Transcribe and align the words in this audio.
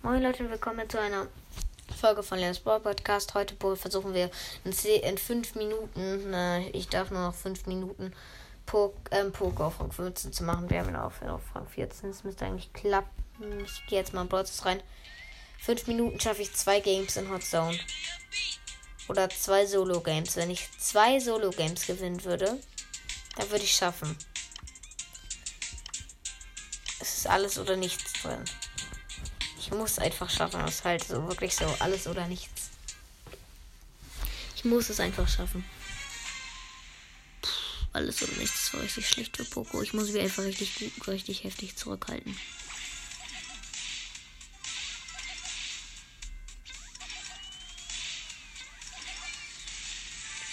Moin 0.00 0.22
Leute, 0.22 0.48
willkommen 0.48 0.88
zu 0.88 1.00
einer 1.00 1.26
Folge 2.00 2.22
von 2.22 2.38
Leons 2.38 2.60
Brawl 2.60 2.78
Podcast. 2.78 3.34
Heute 3.34 3.56
versuchen 3.76 4.14
wir 4.14 4.30
in, 4.64 4.72
10, 4.72 5.02
in 5.02 5.18
5 5.18 5.56
Minuten, 5.56 6.32
äh, 6.32 6.68
ich 6.68 6.88
darf 6.88 7.10
nur 7.10 7.20
noch 7.20 7.34
5 7.34 7.66
Minuten 7.66 8.14
Pok, 8.64 8.94
ähm, 9.10 9.32
Poker 9.32 9.66
auf 9.66 9.80
Rang 9.80 9.90
15 9.90 10.32
zu 10.32 10.44
machen. 10.44 10.70
Wir 10.70 10.78
haben 10.78 10.90
ihn 10.90 10.96
auf, 10.96 11.20
auf 11.22 11.42
Rang 11.52 11.66
14. 11.66 12.10
Das 12.10 12.22
müsste 12.22 12.46
eigentlich 12.46 12.72
klappen. 12.72 13.10
Ich 13.64 13.84
gehe 13.88 13.98
jetzt 13.98 14.14
mal 14.14 14.22
in 14.22 14.28
Brawl 14.28 14.44
rein. 14.62 14.80
5 15.62 15.88
Minuten 15.88 16.20
schaffe 16.20 16.42
ich 16.42 16.54
2 16.54 16.78
Games 16.78 17.16
in 17.16 17.28
Hot 17.30 17.42
Zone. 17.42 17.76
Oder 19.08 19.28
2 19.28 19.66
Solo-Games. 19.66 20.36
Wenn 20.36 20.50
ich 20.50 20.70
2 20.78 21.18
Solo-Games 21.18 21.86
gewinnen 21.88 22.22
würde, 22.24 22.56
dann 23.36 23.50
würde 23.50 23.64
ich 23.64 23.74
schaffen. 23.74 24.16
Es 27.00 27.18
ist 27.18 27.26
alles 27.26 27.58
oder 27.58 27.74
nichts 27.74 28.12
drin. 28.22 28.44
Ich 29.68 29.74
muss 29.74 29.98
einfach 29.98 30.30
schaffen. 30.30 30.60
Das 30.60 30.76
ist 30.76 30.84
halt 30.86 31.04
so 31.04 31.28
wirklich 31.28 31.54
so 31.54 31.66
alles 31.80 32.06
oder 32.06 32.26
nichts. 32.26 32.70
Ich 34.56 34.64
muss 34.64 34.88
es 34.88 34.98
einfach 34.98 35.28
schaffen. 35.28 35.62
Puh, 37.42 37.50
alles 37.92 38.22
oder 38.22 38.32
nichts 38.38 38.70
das 38.72 38.80
richtig 38.80 39.06
schlecht 39.06 39.36
für 39.36 39.44
Poco. 39.44 39.82
Ich 39.82 39.92
muss 39.92 40.08
mich 40.08 40.22
einfach 40.22 40.42
richtig 40.44 40.90
richtig 41.06 41.44
heftig 41.44 41.76
zurückhalten. 41.76 42.34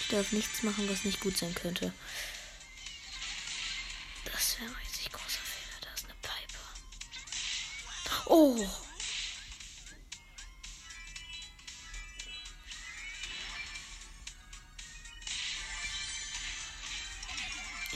Ich 0.00 0.08
darf 0.08 0.32
nichts 0.32 0.64
machen, 0.64 0.88
was 0.90 1.04
nicht 1.04 1.20
gut 1.20 1.36
sein 1.36 1.54
könnte. 1.54 1.92
Das 4.24 4.58
wäre 4.58 4.68
ein 4.68 4.76
richtig 4.84 5.12
großer 5.12 5.38
Fehler. 5.44 5.78
Da 5.80 5.94
ist 5.94 6.06
eine 6.06 6.14
Piper. 6.22 6.58
Oh! 8.26 8.66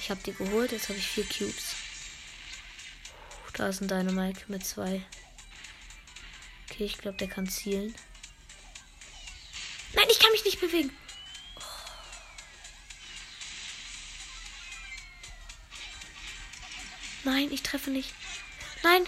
Ich 0.00 0.10
habe 0.10 0.22
die 0.22 0.32
geholt. 0.32 0.72
Jetzt 0.72 0.88
habe 0.88 0.98
ich 0.98 1.06
vier 1.06 1.24
Cubes. 1.24 1.74
Da 3.52 3.68
ist 3.68 3.82
ein 3.82 3.88
Dynamite 3.88 4.44
mit 4.48 4.64
zwei. 4.64 5.04
Okay, 6.70 6.84
ich 6.84 6.98
glaube, 6.98 7.18
der 7.18 7.28
kann 7.28 7.48
zielen. 7.48 7.94
Nein, 9.92 10.06
ich 10.10 10.18
kann 10.18 10.32
mich 10.32 10.44
nicht 10.44 10.60
bewegen. 10.60 10.90
Nein, 17.24 17.52
ich 17.52 17.62
treffe 17.62 17.90
nicht. 17.90 18.14
Nein. 18.82 19.06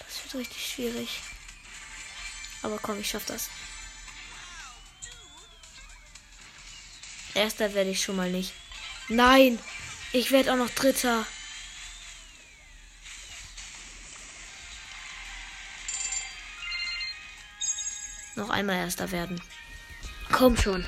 Das 0.00 0.24
wird 0.24 0.34
richtig 0.34 0.66
schwierig. 0.66 1.20
Aber 2.62 2.78
komm, 2.78 3.00
ich 3.00 3.08
schaff 3.08 3.24
das. 3.26 3.48
Erster 7.34 7.74
werde 7.74 7.90
ich 7.90 8.02
schon 8.02 8.16
mal 8.16 8.30
nicht. 8.30 8.52
Nein, 9.08 9.58
ich 10.12 10.30
werde 10.30 10.52
auch 10.52 10.56
noch 10.56 10.70
Dritter. 10.70 11.26
Noch 18.36 18.50
einmal 18.50 18.76
Erster 18.76 19.10
werden. 19.12 19.40
Komm 20.30 20.56
schon. 20.56 20.86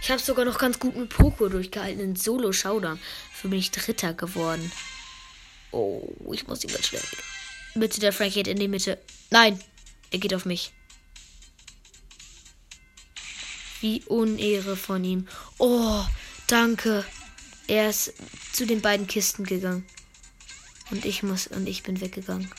Ich 0.00 0.10
habe 0.10 0.20
sogar 0.20 0.44
noch 0.44 0.58
ganz 0.58 0.78
gut 0.78 0.96
mit 0.96 1.10
Poco 1.10 1.48
durchgehalten. 1.48 2.00
In 2.00 2.16
Solo 2.16 2.52
Showdown. 2.52 2.98
Für 3.32 3.48
mich 3.48 3.70
Dritter 3.70 4.14
geworden. 4.14 4.72
Oh, 5.70 6.08
ich 6.32 6.46
muss 6.46 6.64
ihn 6.64 6.70
ganz 6.70 6.86
schnell. 6.86 7.02
Bitte, 7.74 8.00
der 8.00 8.12
Frank 8.12 8.32
geht 8.32 8.48
in 8.48 8.58
die 8.58 8.68
Mitte. 8.68 8.98
Nein, 9.30 9.62
er 10.10 10.18
geht 10.18 10.34
auf 10.34 10.46
mich. 10.46 10.72
Wie 13.80 14.02
Unehre 14.06 14.76
von 14.76 15.04
ihm. 15.04 15.28
Oh, 15.58 16.04
danke. 16.46 17.04
Er 17.66 17.90
ist 17.90 18.12
zu 18.52 18.66
den 18.66 18.80
beiden 18.80 19.06
Kisten 19.06 19.44
gegangen. 19.44 19.86
Und 20.90 21.04
ich 21.04 21.22
muss 21.22 21.46
und 21.46 21.66
ich 21.66 21.82
bin 21.82 22.00
weggegangen. 22.00 22.50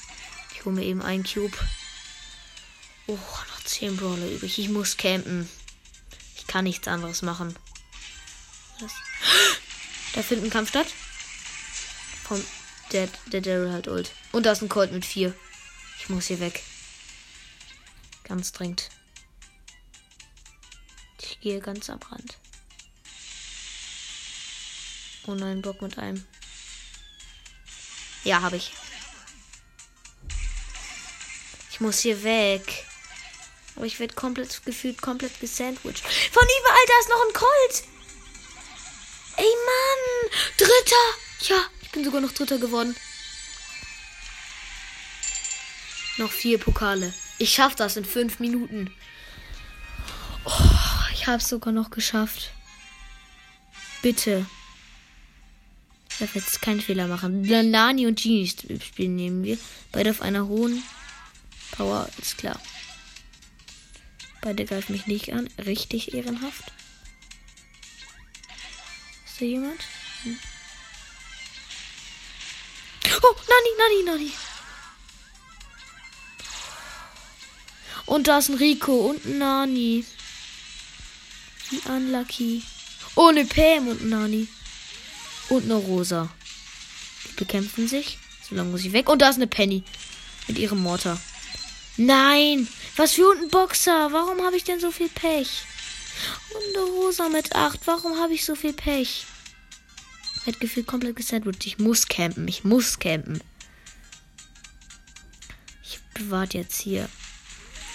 Ich 0.53 0.65
hole 0.65 0.75
mir 0.75 0.85
eben 0.85 1.01
einen 1.01 1.23
Cube. 1.23 1.57
Oh, 3.07 3.13
noch 3.13 3.63
10 3.63 3.97
Brawler 3.97 4.29
übrig. 4.29 4.59
Ich 4.59 4.69
muss 4.69 4.97
campen. 4.97 5.49
Ich 6.37 6.45
kann 6.47 6.65
nichts 6.65 6.87
anderes 6.87 7.21
machen. 7.21 7.55
Was? 8.79 8.93
Da 10.13 10.21
findet 10.21 10.47
ein 10.47 10.51
Kampf 10.51 10.69
statt. 10.69 10.87
Vom 12.23 12.43
der, 12.91 13.07
der 13.31 13.41
Daryl 13.41 13.71
halt 13.71 13.87
ult. 13.87 14.11
Und 14.31 14.45
da 14.45 14.51
ist 14.51 14.61
ein 14.61 14.69
Colt 14.69 14.91
mit 14.91 15.05
4. 15.05 15.33
Ich 15.99 16.09
muss 16.09 16.27
hier 16.27 16.39
weg. 16.39 16.63
Ganz 18.23 18.51
dringend. 18.51 18.89
Ich 21.39 21.43
gehe 21.43 21.61
ganz 21.61 21.89
am 21.89 21.99
Rand. 22.11 22.37
Oh 25.25 25.35
nein, 25.35 25.61
Block 25.61 25.81
mit 25.81 25.97
einem. 25.97 26.25
Ja, 28.25 28.41
habe 28.41 28.57
ich. 28.57 28.73
Ich 31.71 31.79
muss 31.79 31.99
hier 31.99 32.23
weg. 32.23 32.85
Aber 33.77 33.85
ich 33.85 34.01
werde 34.01 34.15
komplett 34.15 34.65
gefühlt 34.65 35.01
komplett 35.01 35.39
gesandwiched. 35.39 36.01
Von 36.01 36.43
überall, 36.43 36.85
da 36.87 36.99
ist 36.99 37.09
noch 37.09 37.25
ein 37.25 37.33
Colt. 37.33 37.83
Ey, 39.37 39.45
Mann. 39.45 40.39
Dritter. 40.57 41.53
Ja, 41.53 41.65
ich 41.81 41.91
bin 41.91 42.03
sogar 42.03 42.19
noch 42.19 42.33
Dritter 42.33 42.57
geworden. 42.57 42.93
Noch 46.17 46.33
vier 46.33 46.57
Pokale. 46.57 47.13
Ich 47.37 47.53
schaffe 47.53 47.77
das 47.77 47.95
in 47.95 48.03
fünf 48.03 48.39
Minuten. 48.39 48.93
Habe 51.29 51.43
es 51.43 51.47
sogar 51.47 51.71
noch 51.71 51.91
geschafft. 51.91 52.49
Bitte. 54.01 54.47
Ich 56.09 56.17
darf 56.17 56.33
jetzt 56.33 56.59
keinen 56.63 56.81
Fehler 56.81 57.05
machen. 57.05 57.43
Nani 57.43 58.07
und 58.07 58.19
Genie 58.19 58.47
spielen 58.47 59.15
nehmen 59.15 59.43
wir. 59.43 59.59
Beide 59.91 60.09
auf 60.09 60.23
einer 60.23 60.47
hohen 60.47 60.81
Power, 61.69 62.09
ist 62.19 62.39
klar. 62.39 62.59
Beide 64.41 64.65
greifen 64.65 64.91
mich 64.91 65.05
nicht 65.05 65.31
an. 65.31 65.47
Richtig 65.63 66.15
ehrenhaft. 66.15 66.71
Ist 69.27 69.39
da 69.39 69.45
jemand? 69.45 69.81
Hm. 70.23 70.39
Oh, 73.21 73.35
Nani, 73.47 74.03
Nani, 74.07 74.17
Nani. 74.23 74.31
Und 78.07 78.27
da 78.27 78.39
ist 78.39 78.49
ein 78.49 78.55
Rico 78.55 79.11
und 79.11 79.23
ein 79.25 79.37
Nani. 79.37 80.05
Wie 81.69 81.81
unlucky. 81.89 82.63
Ohne 83.15 83.45
Pam 83.45 83.87
und 83.87 84.07
Nani. 84.07 84.47
Und 85.49 85.65
eine 85.65 85.75
Rosa. 85.75 86.29
Die 87.27 87.33
bekämpfen 87.33 87.87
sich. 87.87 88.17
So 88.47 88.55
lange 88.55 88.71
muss 88.71 88.85
ich 88.85 88.93
weg. 88.93 89.09
Und 89.09 89.21
da 89.21 89.29
ist 89.29 89.35
eine 89.35 89.47
Penny. 89.47 89.83
Mit 90.47 90.57
ihrem 90.57 90.81
Mortar. 90.81 91.19
Nein! 91.97 92.67
Was 92.95 93.13
für 93.13 93.35
ein 93.35 93.49
Boxer? 93.49 94.11
Warum 94.11 94.41
habe 94.45 94.57
ich 94.57 94.63
denn 94.63 94.79
so 94.79 94.91
viel 94.91 95.09
Pech? 95.09 95.63
Und 96.53 96.77
eine 96.77 96.85
Rosa 96.85 97.29
mit 97.29 97.55
8. 97.55 97.81
Warum 97.85 98.17
habe 98.19 98.33
ich 98.33 98.45
so 98.45 98.55
viel 98.55 98.73
Pech? 98.73 99.25
Hat 100.45 100.59
gefühlt 100.59 100.87
komplett 100.87 101.15
gesandwiched. 101.15 101.65
Ich 101.65 101.77
muss 101.77 102.07
campen. 102.07 102.47
Ich 102.47 102.63
muss 102.63 102.99
campen. 102.99 103.41
Ich 105.83 105.99
bewahre 106.13 106.47
jetzt 106.53 106.79
hier. 106.79 107.09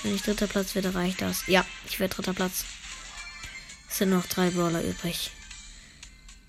Wenn 0.03 0.15
ich 0.15 0.23
dritter 0.23 0.47
Platz 0.47 0.75
werde, 0.75 0.95
reicht 0.95 1.23
das. 1.23 1.47
Ja, 1.47 1.65
ich 1.89 1.99
werde 1.99 2.15
dritter 2.15 2.35
Platz. 2.35 2.65
Sind 3.95 4.11
noch 4.11 4.27
drei 4.27 4.51
Brawler 4.51 4.83
übrig. 4.83 5.31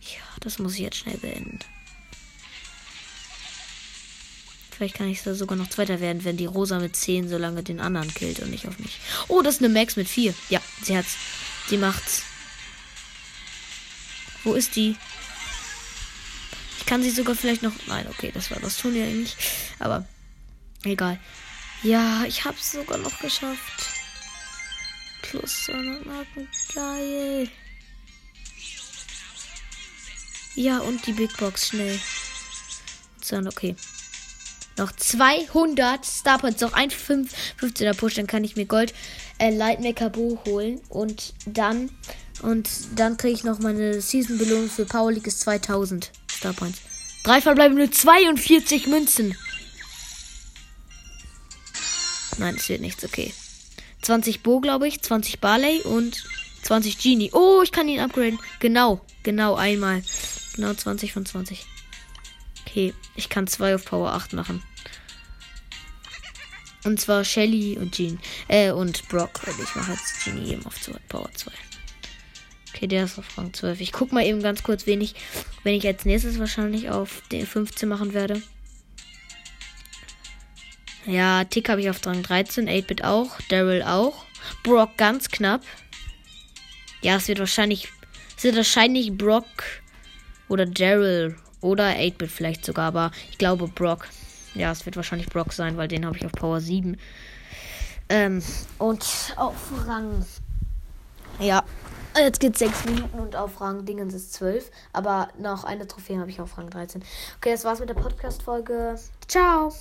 Ja, 0.02 0.24
das 0.40 0.58
muss 0.58 0.74
ich 0.74 0.80
jetzt 0.80 0.98
schnell 0.98 1.18
beenden. 1.18 1.60
Vielleicht 4.72 4.96
kann 4.96 5.09
ich 5.09 5.22
da 5.22 5.36
sogar 5.36 5.56
noch 5.56 5.70
Zweiter 5.70 6.00
werden, 6.00 6.24
wenn 6.24 6.38
die 6.38 6.47
Rosa 6.47 6.80
mit 6.80 6.96
10 6.96 7.30
so 7.30 7.38
lange 7.38 7.62
den 7.62 7.80
anderen 7.80 8.12
killt 8.12 8.40
und 8.40 8.50
nicht 8.50 8.68
auf 8.68 8.80
mich. 8.80 9.00
Oh, 9.28 9.44
das 9.44 9.56
ist 9.56 9.64
eine 9.64 9.72
Max 9.72 9.96
mit 9.96 10.09
4. 10.09 10.34
Ja, 10.50 10.59
sie 10.82 10.97
hat's. 10.97 11.18
Sie 11.68 11.78
macht's. 11.78 12.24
Wo 14.44 14.56
ist 14.56 14.76
die? 14.76 14.96
Ich 16.80 16.88
kann 16.88 17.03
sie 17.03 17.12
sogar 17.12 17.36
vielleicht 17.36 17.62
noch. 17.62 17.74
Nein, 17.86 18.08
okay, 18.09 18.32
das 18.34 18.50
war 18.50 18.59
das 18.59 18.78
tun 18.78 18.96
ja 18.96 19.06
nicht. 19.06 19.38
Aber 19.78 20.08
egal. 20.84 21.20
Ja, 21.84 22.24
ich 22.26 22.44
hab's 22.44 22.72
sogar 22.72 22.98
noch 22.98 23.20
geschafft. 23.20 23.95
Plus 25.30 25.66
200 25.66 26.06
Marken. 26.06 26.48
Geil. 26.74 27.50
Ja, 30.56 30.80
und 30.80 31.06
die 31.06 31.14
Big 31.14 31.36
Box 31.38 31.68
schnell. 31.70 32.00
So, 33.22 33.38
okay. 33.38 33.76
Noch 34.78 34.92
200 34.92 36.06
Starpoints. 36.06 36.62
Noch 36.62 36.74
ein 36.74 36.92
5, 36.92 37.34
15er 37.60 37.94
Push. 37.94 38.16
Dann 38.16 38.28
kann 38.28 38.44
ich 38.44 38.56
mir 38.56 38.66
Gold 38.66 38.94
äh, 39.38 39.50
Lightmaker 39.50 40.10
Bo 40.10 40.42
holen. 40.46 40.82
Und 40.90 41.34
dann. 41.46 41.90
Und 42.42 42.70
dann 42.96 43.18
kriege 43.18 43.34
ich 43.34 43.44
noch 43.44 43.60
meine 43.60 44.02
Season-Belohnung 44.02 44.70
für 44.70 44.86
Power 44.86 45.12
League 45.12 45.28
ist 45.28 45.40
2000 45.42 46.12
Starpoints. 46.30 46.80
Drei 47.24 47.42
verbleibende 47.42 47.90
42 47.90 48.88
Münzen. 48.88 49.36
Nein, 52.38 52.56
es 52.56 52.68
wird 52.68 52.82
nichts, 52.82 53.04
okay. 53.04 53.34
20 54.05 54.43
Bo, 54.43 54.59
glaube 54.59 54.87
ich, 54.87 55.02
20 55.02 55.40
Barley 55.40 55.81
und 55.81 56.23
20 56.61 56.99
Genie. 56.99 57.31
Oh, 57.34 57.61
ich 57.63 57.72
kann 57.72 57.87
ihn 57.87 57.99
upgraden. 57.99 58.40
Genau, 58.59 59.02
genau 59.23 59.55
einmal. 59.55 60.03
Genau 60.55 60.73
20 60.73 61.11
von 61.11 61.25
20. 61.25 61.66
Okay, 62.61 62.93
ich 63.16 63.29
kann 63.29 63.47
zwei 63.47 63.73
auf 63.73 63.85
Power 63.85 64.13
8 64.13 64.34
machen. 64.34 64.61
Und 66.84 67.02
zwar 67.02 67.23
Shelly 67.23 67.79
und 67.79 67.96
Jean. 67.96 68.19
Äh, 68.47 68.72
und 68.72 69.07
Brock. 69.09 69.41
Und 69.47 69.59
ich 69.59 69.75
mache 69.75 69.93
jetzt 69.93 70.23
Genie 70.23 70.52
eben 70.52 70.66
auf 70.67 70.75
Power 71.09 71.31
2. 71.34 71.52
Okay, 72.75 72.85
der 72.87 73.05
ist 73.05 73.17
auf 73.17 73.37
Rang 73.37 73.53
12. 73.53 73.81
Ich 73.81 73.91
guck 73.91 74.11
mal 74.11 74.23
eben 74.23 74.43
ganz 74.43 74.61
kurz, 74.61 74.85
wen 74.85 75.02
ich, 75.02 75.16
wenn 75.63 75.73
ich 75.73 75.87
als 75.87 76.05
nächstes 76.05 76.37
wahrscheinlich 76.37 76.91
auf 76.91 77.23
den 77.31 77.47
15 77.47 77.90
machen 77.90 78.13
werde. 78.13 78.41
Ja, 81.05 81.43
Tick 81.43 81.69
habe 81.69 81.81
ich 81.81 81.90
auf 81.90 82.05
Rang 82.05 82.23
13, 82.23 82.67
8-Bit 82.67 83.03
auch, 83.03 83.40
Daryl 83.49 83.84
auch. 83.84 84.25
Brock 84.63 84.97
ganz 84.97 85.29
knapp. 85.29 85.61
Ja, 87.02 87.17
es 87.17 87.28
wird 87.28 87.40
wahrscheinlich, 87.40 87.91
es 88.35 88.43
wird 88.43 88.55
wahrscheinlich 88.55 89.16
Brock 89.16 89.46
oder 90.47 90.66
Daryl 90.66 91.35
oder 91.61 91.90
8-Bit 91.90 92.31
vielleicht 92.31 92.66
sogar, 92.66 92.87
aber 92.87 93.11
ich 93.29 93.37
glaube 93.37 93.67
Brock. 93.67 94.07
Ja, 94.55 94.72
es 94.72 94.85
wird 94.85 94.96
wahrscheinlich 94.96 95.29
Brock 95.29 95.53
sein, 95.53 95.78
weil 95.78 95.87
den 95.87 96.05
habe 96.05 96.17
ich 96.17 96.25
auf 96.25 96.31
Power 96.31 96.59
7. 96.59 96.97
Ähm, 98.09 98.41
und 98.78 99.34
auf 99.35 99.55
Rang. 99.85 100.25
Ja, 101.40 101.63
jetzt 102.17 102.40
geht 102.40 102.53
es 102.53 102.59
6 102.59 102.85
Minuten 102.85 103.19
und 103.19 103.35
auf 103.35 103.59
Rang 103.61 103.85
Dingens 103.85 104.13
ist 104.13 104.34
12. 104.34 104.72
Aber 104.93 105.29
noch 105.37 105.66
eine 105.66 105.87
Trophäe 105.87 106.19
habe 106.19 106.29
ich 106.29 106.40
auf 106.40 106.57
Rang 106.57 106.69
13. 106.69 107.03
Okay, 107.37 107.52
das 107.52 107.63
war's 107.63 107.79
mit 107.79 107.90
der 107.90 107.96
Podcast-Folge. 107.96 108.97
Ciao! 109.28 109.72